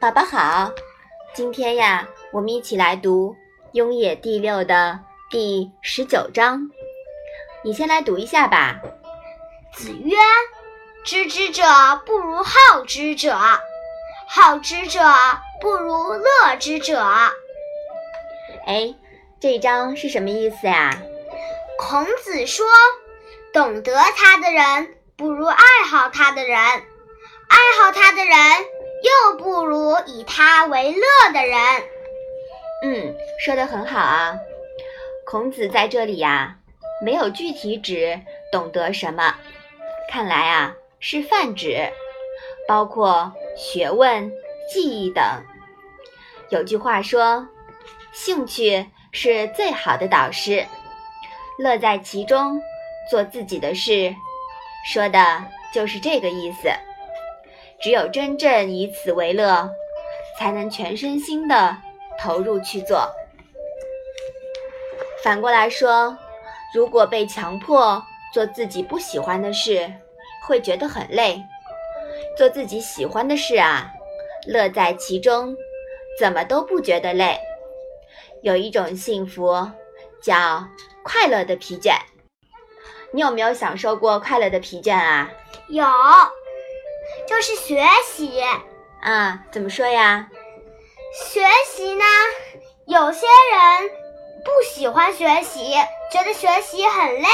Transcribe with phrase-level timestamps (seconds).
[0.00, 0.72] 宝宝好，
[1.34, 3.34] 今天呀，我们一起来读
[3.72, 4.98] 《雍也》第六的
[5.30, 6.70] 第十九章。
[7.62, 8.80] 你先来读一下吧。
[9.74, 10.16] 子曰
[11.04, 11.62] ：“知之者
[12.06, 13.38] 不如好之者，
[14.26, 15.02] 好之者
[15.60, 17.04] 不如乐之者。”
[18.66, 18.94] 哎，
[19.38, 20.96] 这一章是什么意思呀？
[21.78, 22.64] 孔子说
[23.52, 28.34] ：“懂得他的人，不如爱好他的人；爱好他的人。”
[29.02, 31.58] 又不如以他为乐的人。
[32.82, 34.38] 嗯，说的很好啊。
[35.26, 36.56] 孔子在这里呀，
[37.04, 39.34] 没有具体指懂得什么，
[40.10, 41.92] 看来啊是泛指，
[42.66, 44.32] 包括学问、
[44.72, 45.24] 技艺等。
[46.48, 47.46] 有句话说，
[48.12, 50.66] 兴趣是最好的导师，
[51.58, 52.60] 乐在其中，
[53.08, 54.14] 做自己的事，
[54.92, 56.68] 说的就是这个意思。
[57.82, 59.70] 只有真正以此为乐，
[60.38, 61.76] 才能全身心的
[62.18, 63.10] 投入去做。
[65.24, 66.16] 反过来说，
[66.74, 69.90] 如果被强迫做自己不喜欢的事，
[70.46, 71.42] 会觉得很累。
[72.36, 73.90] 做自己喜欢的事啊，
[74.46, 75.56] 乐在其中，
[76.18, 77.38] 怎么都不觉得累。
[78.42, 79.68] 有一种幸福，
[80.22, 80.64] 叫
[81.02, 81.94] 快乐的疲倦。
[83.12, 85.30] 你有没有享受过快乐的疲倦啊？
[85.68, 85.84] 有。
[87.30, 88.42] 就是学习
[89.00, 89.44] 啊？
[89.52, 90.26] 怎么说呀？
[91.14, 91.40] 学
[91.72, 92.04] 习呢，
[92.86, 93.88] 有些人
[94.44, 95.72] 不喜欢学习，
[96.10, 97.28] 觉得学习很累；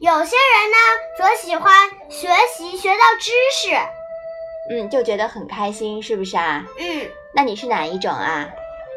[0.00, 0.76] 有些人呢，
[1.18, 3.76] 则喜欢学习，学到知识，
[4.70, 6.64] 嗯，就觉得很开心，是不是啊？
[6.78, 7.10] 嗯。
[7.34, 8.48] 那你是哪一种啊？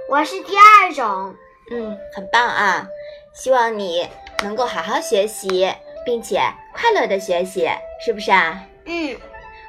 [0.07, 1.35] 我是第二种。
[1.71, 2.87] 嗯，很棒啊！
[3.33, 4.07] 希望你
[4.43, 5.67] 能够好好学习，
[6.05, 6.39] 并且
[6.75, 7.67] 快乐的学习，
[8.05, 8.61] 是不是啊？
[8.85, 9.19] 嗯。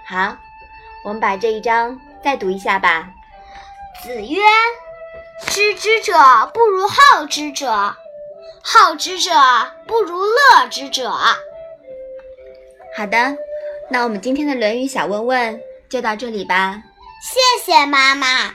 [0.07, 0.37] 好。
[1.05, 3.09] 我们把这一章再读一下吧。
[4.03, 4.39] 子曰
[5.49, 6.13] ：“知之者
[6.53, 7.97] 不如好之者，
[8.63, 9.31] 好之者
[9.87, 11.11] 不如乐之者。”
[12.97, 13.37] 好的，
[13.91, 16.83] 那我们今天的《论语》小问问就到这里吧。
[17.23, 18.55] 谢谢妈妈。